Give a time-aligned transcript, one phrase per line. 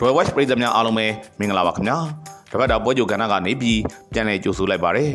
[0.00, 1.06] Royal Watch ပြည်သူများအားလုံးပဲ
[1.38, 1.98] မင်္ဂလာပါခင်ဗျာ
[2.52, 3.80] တပတ်တာပွဲကြိုကဏ္ဍကနေပြီး
[4.12, 5.10] ပြန်လည်ကြိုဆိုလိုက်ပါတယ်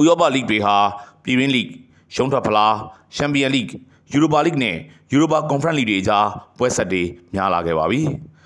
[0.00, 0.76] ဥရောပလိဂ်တွေဟာ
[1.24, 1.68] ပြည်ရင်းလိဂ်
[2.14, 2.74] ရှုံးထွက်ဖလား
[3.16, 3.68] ချန်ပီယံလိဂ်
[4.12, 4.76] ယူရိုပါလိဂ်နဲ့
[5.12, 6.26] ယူရိုပါကွန်ဖရင့်လိဂ်တွေအကြား
[6.58, 7.02] ပွဲဆက်တွေ
[7.34, 8.00] များလာခဲ့ပါပြီ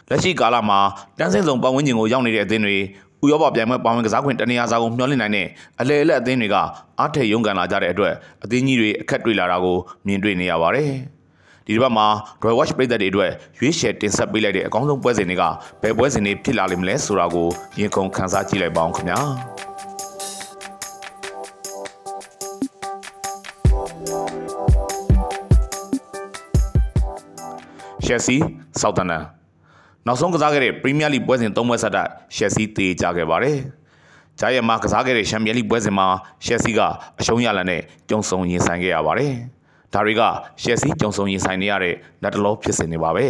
[0.08, 0.78] လက်ရှိကာလမှာ
[1.18, 2.76] တန်းစင်းစုံပတ်ဝန်းကျင်ကိုရောက်နေတဲ့အသင်းတွေ
[3.24, 5.46] ဥရောပပြိုင်ပွဲပါဝင်ကစားခွင့်တနေရာစာကိုမျှော်လင့်နိုင်တဲ့
[5.80, 6.56] အလဲအလက်အသင်းတွေက
[6.98, 8.14] အားထက်ရုန်းကန်လာကြတဲ့အတွက်
[8.44, 9.76] အသင်းကြီးတွေအခက်တွေ့လာတာကို
[10.06, 10.90] မြင်တွေ့နေရပါတယ်
[11.66, 12.06] ဒီတစ်ပတ်မှာ
[12.42, 15.44] Royal Watch ပြည်သက်တွေအတွက်ရွေးချယ်တင်ဆက်ပေးလိုက်တဲ့အကောင်းဆုံးပွဲစဉ်တွေက
[15.82, 17.48] ဘယ်ပွဲစဉ်တွေဖြစ်လာလိမ့်မလဲဆိုတာကို
[17.78, 19.20] ရင်ခုန်ခန်းစားကြည့်လိုက်ပါအောင်ခင်ဗျာ
[28.04, 28.36] ရှယ်ဆီ
[28.80, 29.24] ဆောက်တန်နန်
[30.06, 33.58] နောက်ဆုံးကစားခဲ့တဲ့ပရီးမီးယားလိပွဲစဉ်၃ပွဲဆက်တိုက်ရှယ်ဆီတေးကြခဲ့ပါတယ်။
[34.40, 36.06] ဂျာယန်မှာကစားခဲ့တဲ့ချန်ပီယံလိပွဲစဉ်မှာ
[36.44, 36.80] ရှယ်ဆီက
[37.20, 39.34] အရှုံးရလန်နဲ့ကြုံဆုံရင်ဆိုင်ခဲ့ရပါတယ်။
[39.96, 40.22] ဒါတွေက
[40.62, 43.26] ရှယ်ဆီကြုံဆုံရင်ဆိုင်နေရတဲ့လက်တလောဖြစ်စဉ်တွေပါပဲ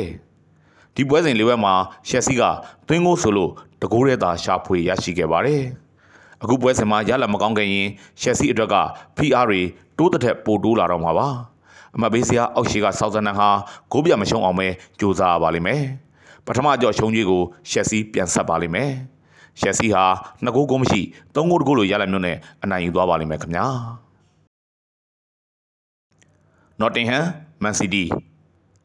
[0.94, 1.74] ။ဒီပွဲစဉ်လေးပွဲမှာ
[2.08, 2.42] ရှယ်ဆီက
[2.86, 3.50] သွင်းကိုဆိုလို့
[3.82, 5.62] တကိုးရဲသာရှာဖွေရရှိခဲ့ပါတယ်။
[6.42, 7.88] အခုပွဲစဉ်မှာရလမကောင်းခဲ့ရင်
[8.20, 8.76] ရှယ်ဆီအတွက်က
[9.16, 9.60] PR တွေ
[9.98, 11.28] တိုးတက်တဲ့ပိုတိုးလာတော့မှာပါ။
[11.94, 13.48] အမဘေးစရာအောက်ရှိကဆောက်ဇန်နန်ဟာ
[13.92, 15.82] ဂိုးပြမရှုံးအောင်ပဲကြိုးစားပါလိမ့်မယ်။
[16.46, 18.90] ပထမကြော့ရှုံးကြီးကိုရှက်ဆီပြန်ဆက်ပါလိမ့်မယ်။
[19.60, 20.04] ရှက်ဆီဟာ
[20.42, 21.00] နှစ်ဂိုးကိုမရှိ
[21.34, 23.66] သုံးဂိုးတဂိုးလိုရလာမျိုးနဲ့အနိုင်ယူသွားပါလိမ့်မယ်ခင်ဗျာ။
[26.80, 27.24] Nottingham
[27.62, 28.04] Man City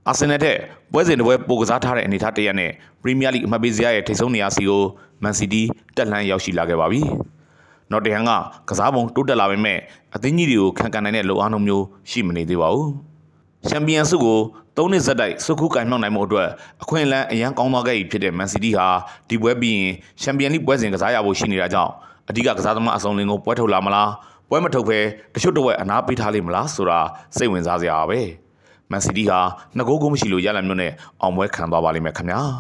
[0.08, 0.58] အာဆင်နယ်တဲ့
[0.92, 4.84] ပွဲစဉ်တစ်ပွဲပိုကစားထားတဲ့အနေအထားတရက်နဲ့ပရီးမီးယားလိအမှတ်ပေးစရာရဲ့ထိပ်ဆုံးနေရာစီကို
[5.24, 7.02] မန်စီးတီးတက်လှမ်းရောက်ရှိလာခဲ့ပါပြီ။
[7.92, 8.32] နော်တင်ဟန်က
[8.70, 9.78] ကစားပုံတိုးတက်လာပေမဲ့
[10.16, 12.88] အသင်းကြီးတွေကိုခံကန်နိုင်တဲ့လိုအားနှုန်းမျိုးရှိမနေသေးပါဘူး။
[13.68, 14.40] ချန်ပီယံဆုကို
[14.78, 16.50] ၃နှစ်ဆက်တိုက်စုခုကင်မြောက်နိုင်မှုအတွက်
[16.84, 18.88] အခွင့်အလမ်းအရန်ကောင်းသွားခဲ့ပြီဖြစ်တဲ့မန်စီးတီးဟာ
[19.30, 21.92] ဒီပွဲပြီးရင်ချန်ပီယံလိပွဲစဉ်ကစားရဖို့ရှိနေတာကြောင့်
[22.30, 24.10] အဓိကကစားသမားအစုံလင်ကိုပွဲထုတ်လာမလား
[24.54, 25.00] ပွဲမထုတ်ဘဲ
[25.34, 27.00] တချို့တော့အနားပေးထားလိမ့်မလားဆိုတာ
[27.38, 28.22] စိတ်ဝင်စားစရာပါပဲ။
[28.92, 29.40] မန်စီးတီးဟာ
[29.76, 32.42] နှစ်ဂိုးကိုမရှိလို့ရလမျိုးနဲ့အောင်ပွဲခံသွားပါလိမ့်မယ်ခင်ဗျာ။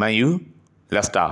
[0.00, 0.26] မန်ယူ
[0.94, 1.26] လက်စတာ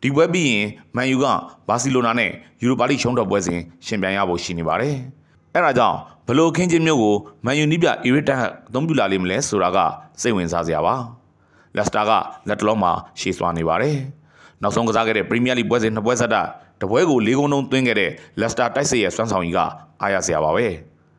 [0.00, 0.64] ဒီပွဲပြီးရင်
[0.96, 1.26] မန်ယူက
[1.68, 2.30] ဘာစီလိုနာနဲ့
[2.62, 4.94] ယူရိုပါလိရှုံးတော်ပွဲစဉ်ရှင်ပြိုင်ရဖို့ရှိနေပါတယ်။
[5.54, 7.14] အဲဒါကြောင့်ဘလို့ခင်းချင်းမျိုးကို
[7.44, 9.78] မန်ယူနီးပြအီရစ်တန်အသုံးပြုလာလိမ့်မလဲဆိုတာက
[10.20, 10.94] စိတ်ဝင်စားစရာပါ။
[11.76, 12.10] လက်စတာက
[12.48, 13.96] လက်တလုံးမှာရှေ့စွာနေပါတယ်။
[14.62, 16.42] နောက်ဆုံးကစားခဲ့တဲ့ပရီးမီးယားလိပွဲစဉ်နှစ်ပွဲဆက်တာ
[16.80, 19.60] တပွဲကို၄ဂုံးလုံးသွင်းခဲ့တဲ့လက်စတာတိုက်စစ်ရဲ့စွမ်းဆောင်ရည်က
[20.00, 20.66] အားရစရာပါပဲ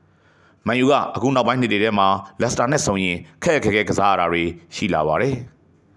[0.68, 2.08] ။မန်ယူကအခုနောက်ပိုင်းနှစ်တွေထဲမှာ
[2.42, 4.44] လက်စတာနဲ့ဆုံရင်ခက်ခက်ခဲခဲကစားရတာတွေ
[4.76, 5.36] ရှိလာပါတယ်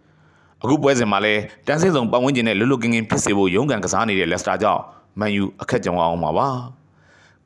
[0.62, 4.82] ။အခုပွဲစဉ်မှာလည်းတန်းစင်းစုံပတ်ဝန်းကျင်နဲ့လွတ်လွတ်ကင်းကင်းဖြစ်စေဖို့ရုန်းကန်ကစားနေတဲ့လက်စတာကြောင့်
[5.20, 6.48] မန်ယူအခက်ကြုံအောင်ပါပါ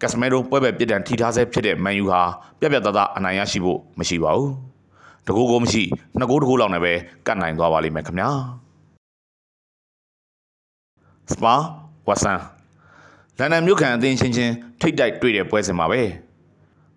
[0.01, 2.23] ကက်စမဲရိုပွဲပဲပြစ်ဒဏ်ထိထားဆဲဖြစ်တဲ့မန်ယူဟာ
[2.61, 4.53] ပြက်ပြက်သားသားအနိုင်ရရှိဖို့မရှိပါဘူး
[5.27, 5.83] တကူကိုမရှိ
[6.19, 6.93] နှစ်ကိုးတကူလောက်နဲ့ပဲ
[7.27, 8.31] ကတ်နိုင်သွားပါလိမ့်မယ်ခင်ဗျာ
[11.33, 11.55] စပါ
[12.09, 12.41] ဝတ်ဆန်
[13.39, 16.03] လန်ဒန်မြို့ခံအသင်းချင်းချင်းထိတ်တိုက်တွေ့တဲ့ပွဲစဉ်မှာပဲ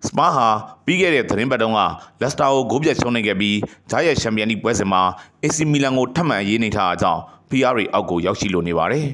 [0.08, 0.48] စပါဟာ
[0.86, 1.80] ပြီးခဲ့တဲ့သတင်းပတ်တုန်းက
[2.22, 3.58] လက်စတာကိုဂိုးပြတ်ရှုံးနေခဲ့ပြီး
[3.90, 5.02] ဂျာရဲ့ချန်ပီယံလိပွဲစဉ်မှာ
[5.44, 9.08] AC မီလန်ကိုထပ်မံရေးနေထားတာကြောင့် PR အောက်ကိုရောက်ရှိလိုနေပါတယ်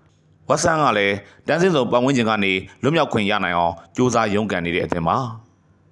[0.48, 1.16] ။ဝက်ဆန်ကလည်း
[1.46, 2.52] တန်းစင်းစုံပတ်ဝန်းကျင်ကနေ
[2.82, 5.16] လွတ်မြောက်ခွင့်ရနိုင်အောင်စူးစမ်းရုန်းကန်နေတဲ့အသင်းပါ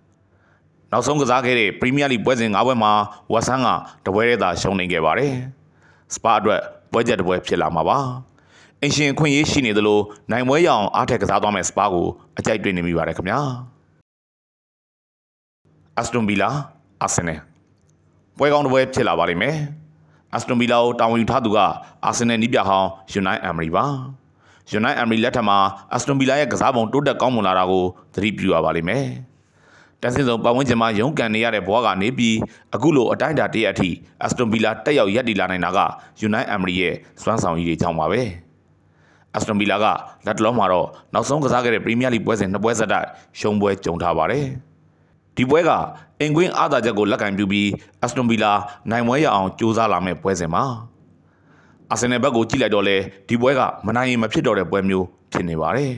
[0.92, 2.92] ။နောက်ဆုံးကစားခဲ့တဲ့ပရီးမီးယားလိပွဲစဉ်၅ပွဲမှာ
[3.32, 3.68] ဝက်ဆန်က
[4.06, 5.32] တပွဲတည်းသာရှုံးနေခဲ့ပါတယ်။
[6.14, 6.60] စပါအတွက်
[6.92, 7.98] ပွဲချက်တစ်ပွဲဖြစ်လာမှာပါ။
[8.82, 10.00] အင်ရှင်ခွင့်ရေးရှိနေသလို
[10.30, 12.06] နိုင်ပွဲရအောင်အားထက်ကစားသွားမဲ့စပါကို
[12.38, 13.40] အကြိုက်တွေ့နေမိပါတယ်ခင်ဗျာ။
[15.96, 16.50] အက်စတွန်ဗီလာ
[17.02, 17.40] အာဆင်နယ်
[18.38, 19.56] ပွဲကောင်းတစ်ပွဲဖြစ်လာပါလိမ့်မယ်
[20.32, 21.58] အက်စတွန်ဗီလာကိုတာဝန်ယူထားသူက
[22.04, 23.84] အာဆင်နယ်နီးပြဟောင်းယူနိုက်အမ်မရီပါ
[24.72, 25.58] ယူနိုက်အမ်မရီလက်ထက်မှာ
[25.92, 27.84] အက်စတွန်ဗီလာရဲ့ကစားပုံတိုးတက်ကောင်းမွန်လာတာကို
[28.14, 29.06] သတိပြုရပါလိမ့်မယ်
[30.02, 32.36] တန်းစင်စုံပတ်ဝန်းကျင်မှာရုန်းကန်နေရတဲ့ဘဝကနေပြီး
[32.74, 33.90] အခုလိုအတိုင်းအတာတရက်အထိ
[34.22, 35.78] အက်စတွန်ဗီလာတက်ရောက်ရက်တည်လာနိုင်တာက
[36.20, 38.22] ယူနိုက်အမ်မရီရဲ့စွမ်းဆောင်ရည်တွေကြောင့်ပါပဲ
[39.34, 39.86] အက်စတွန်ဗီလာက
[40.26, 43.06] လက်တလုံးမှာတော့နောက်ဆုံးကစားခဲ့တဲ့ပရီးမီးယားလိပွဲစဉ်နှစ်ပွဲဆက်တိုက်
[43.38, 44.46] ရှုံးပွဲကြုံထားပါတယ်။
[45.38, 45.70] ဒီပွဲက
[46.20, 47.68] အင်ကွင်းအားသာချက်ကိုလက်ကင်ပြုပြီး
[48.00, 48.52] အက်စတွန်ဗီလာ
[48.90, 50.64] နိုင်ပွဲရအောင်ကြိုးစားလာမယ့်ပွဲစဉ်မှာ
[51.90, 52.96] အာဆင်နယ်ဘက်ကိုကြည့်လိုက်တော့လေ
[53.28, 55.92] ဒီပွဲကမနိုင်ရင်မဖြစ်တော့တဲ့ပွဲမျိုးဖြစ်နေပါတယ်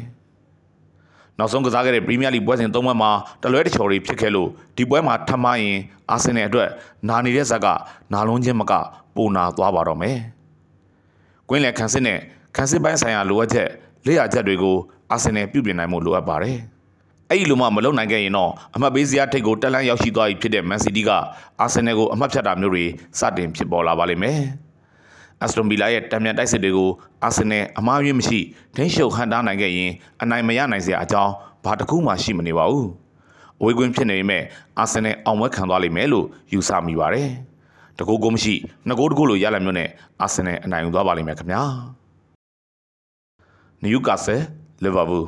[1.38, 3.11] နောက်ဆုံးကစားခဲ့တဲ့ပရီးမီးယားလိပွဲစဉ်၃ပွဲမှာ
[3.43, 5.76] တလွဲတချော်တွေဖြစ်ခဲ့လို့ဒီပွဲမှာထပ်မရင်
[6.11, 6.69] အာဆင်နယ်အတွက်
[7.09, 7.67] နာနေတဲ့ဇက်က
[8.12, 8.73] နာလုံးချင်းမက
[9.17, 10.17] ပိုနာသွားပါတော့မယ်။
[11.49, 12.19] ကွင်းလယ်ခန်းစစ်နဲ့
[12.55, 13.69] ခန်းစစ်ပိုင်းဆိုင်ရာလိုအပ်ချက်
[14.06, 14.76] လက်ရချက်တွေကို
[15.11, 16.58] အာဆင်နယ်ပြုပြင်နိုင်မှုလိုအပ်ပါတယ်။
[17.31, 21.11] အဲ့ဒီလိုမှမလုပ်နိုင်ခဲ့ရင်တော့အမှတ်ပေးစရာထိတ်ကိုတက်လန်းရောက်ရှိသွားပြီဖြစ်တဲ့မန်စီးတီးက
[21.61, 22.85] အာဆင်နယ်ကိုအမှတ်ဖြတ်တာမျိုးတွေ
[23.19, 24.41] စတင်ဖြစ်ပေါ်လာပါလိမ့်မယ်။
[25.41, 26.91] အက်စတွန်ဗီလာရဲ့တံမြန်တိုက်စစ်တွေကို
[27.25, 28.41] အာဆင်နယ်အမှားယွင်းမရှိ
[28.76, 29.91] ဒိန်းရှုပ်ဟန်တားနိုင်ခဲ့ရင်
[30.23, 31.32] အနိုင်မရနိုင်စရာအကြောင်း
[31.64, 32.87] ဘာတစ်ခုမှရှိမနေပါဘူး။
[33.61, 34.43] အဝေးကွင်းဖြစ်နေပေမဲ့
[34.79, 37.29] အာဆင်နယ်အောင်ပွဲခံသွားလိမ့်မယ်လို့ယူဆမိပါတယ်။
[37.99, 38.55] တကူကိုမရှိ
[38.87, 39.88] နှစ်ကိုတကူလိုရလာမျိုးနဲ့
[40.23, 41.64] အာဆင်နယ်အနိုင်ယူသွားပါလိမ့်မယ်ခင်ဗျာ။
[43.82, 44.41] နယူကာဆယ်
[44.85, 45.27] လီဗာပူး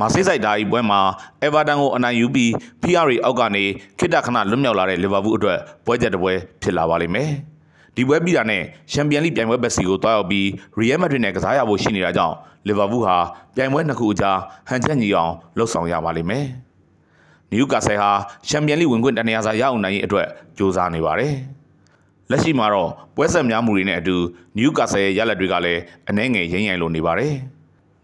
[0.00, 1.00] မာဆေးဆိုင်ဒါဤပွဲမှာ
[1.42, 2.50] အေဗာတန်ကိုအနိုင်ယူပြီး
[2.82, 3.64] PR အောက်ကနေ
[3.98, 6.32] ခိတ္တခဏလွတ်မြောက်လာတဲ့လီဗာပူးအတွက်ပွဲချက်တစ်ပွဲ
[6.62, 7.30] ဖြစ်လာပါလိမ့်မယ်။
[7.96, 8.62] ဒီပွဲပြီးတာနဲ့
[8.92, 10.48] ချန်ပီယံလိပြိုင်ပွဲဘက်စီကိုတွားရောက်ပြီး
[10.78, 12.34] ရီယယ်မက်ဒရစ်နဲ့ကစားရဖို့ရှိနေတာကြောင့်
[12.68, 13.16] လီဗာပူးဟာ
[13.56, 14.38] ပြိုင်ပွဲနှစ်ခုအကြား
[14.68, 16.46] ဟန်ချက်ညီအောင်လှုပ်ဆောင်ရပါလိမ့်မယ်။
[17.50, 18.10] နယူကာဆယ်ဟာ
[18.48, 20.26] ချန်ပီယံလိဝင်ခွင့်တနေရာစာရအောင်နိုင်ရေးအတွက်
[20.58, 21.34] ကြိုးစားနေပါတယ်။
[22.30, 24.16] လက်ရှိမှာတော့ပွဲဆက်များမှုတွေနဲ့အတူ
[24.56, 27.34] နယူကာဆယ်ရဲ့ရလဒ်တွေကလည်းအနှဲငယ်ရင်းရိုင်လိုနေပါတယ်။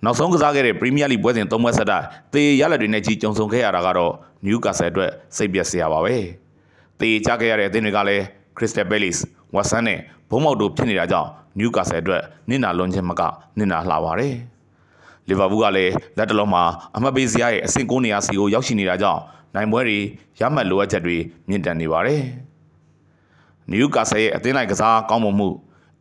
[0.04, 2.04] နောက်ဆုံးကစားခဲ့တဲ့ပရီးမီးယားလိပွဲစဉ်၃ပွဲဆက်တိုက်
[2.34, 4.12] တေရလဒ်တွေနဲ့ကြီးကြုံဆုံခဲ့ရတာကတော့
[4.44, 6.14] နယူကာဆယ်အတွက်စိတ်ပျက်စရာပါပဲ။
[7.00, 8.24] တေကြခဲ့ရတဲ့အသင်းတွေကလည်း
[8.56, 9.16] ခရစ္စတယ်ဘဲလစ်
[9.54, 9.98] ဝက်ဆန်နဲ့
[10.30, 11.28] ဘုံမောက်တို့ဖြစ်နေတာကြောင့်
[11.58, 13.22] နယူကာဆယ်အတွက်နစ်နာလွန်ခြင်းမက
[13.58, 14.34] နစ်နာလှပါတယ်။
[15.28, 16.62] လီဗာပူးကလည်းလက်တလုံးမှာ
[16.96, 19.20] အမှတ်ပေးစရာရဲ့အဆင့်9နေရာစီကိုရောက်ရှိနေတာကြောင့်
[19.54, 19.98] နိုင်ပွဲတွေ
[20.40, 21.16] ရမှတ်လိုအပ်ချက်တွေ
[21.48, 22.22] မြင့်တက်နေပါတယ်။
[23.70, 25.48] နယူကာဆယ်ရဲ့အသင်းလိုက်ကစားကောင်းမွန်မှု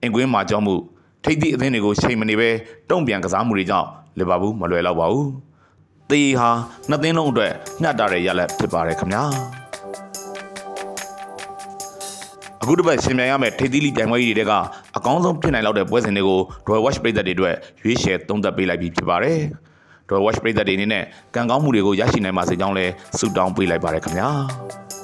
[0.01, 0.75] အင်ကွင်းမှာကြောင်းမှု
[1.23, 2.49] ထိပ်သည့်အသင်းတွေကိုချိန်မနေပဲ
[2.89, 3.87] တုံ့ပြန်ကစားမှုတွေကြောင့်
[4.19, 5.27] လီဗာပူးမလွယ်တော့ပါဘူး။
[6.11, 6.49] တေဟာ
[6.89, 9.23] နှစ်သင်းလုံးအတွက်ညှတ်တာတဲ့ရလက်ဖြစ်ပါတယ်ခင်ဗျာ။
[12.61, 14.53] အခုတစ်ပတ်ရှင်မြန်ရမယ့်ထိပ်သီးလိပြိုင်ပွဲကြီးတွေက
[14.97, 19.39] အကောင်းဆုံးဖြစ်နိုင်လောက်တဲ့ပွဲစဉ်တွေကို Royal Watch ပြည်သက်တွေအတွက်ရွေးချယ်သုံးသပ်ပေးလိုက်ပြီးဖြစ်ပါတယ်။
[20.09, 21.03] Royal Watch ပြည်သက်တွေအနေနဲ့
[21.35, 24.29] ကံကောင်းမှုတွေကိုရရှိနိုင်ပါစေကြောင်းလည်းဆုတောင်းပေးလိုက်ပါတယ်ခင်ဗျာ။